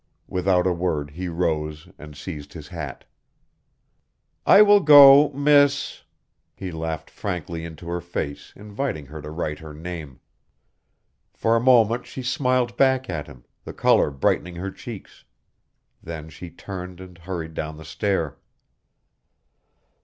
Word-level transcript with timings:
Without 0.27 0.65
a 0.65 0.73
word 0.73 1.11
he 1.11 1.27
rose 1.27 1.87
and 1.99 2.17
seized 2.17 2.53
his 2.53 2.69
hat. 2.69 3.05
"I 4.47 4.63
will 4.63 4.79
go, 4.79 5.29
Miss" 5.29 6.01
He 6.55 6.71
laughed 6.71 7.11
frankly 7.11 7.63
into 7.63 7.87
her 7.87 8.01
face, 8.01 8.51
inviting 8.55 9.05
her 9.05 9.21
to 9.21 9.29
write 9.29 9.59
her 9.59 9.75
name. 9.75 10.19
For 11.35 11.55
a 11.55 11.59
moment 11.61 12.07
she 12.07 12.23
smiled 12.23 12.75
back 12.77 13.11
at 13.11 13.27
him, 13.27 13.45
the 13.63 13.73
color 13.73 14.09
brightening 14.09 14.55
her 14.55 14.71
cheeks. 14.71 15.23
Then 16.01 16.29
she 16.29 16.49
turned 16.49 16.99
and 16.99 17.19
hurried 17.19 17.53
down 17.53 17.77
the 17.77 17.85
stair. 17.85 18.39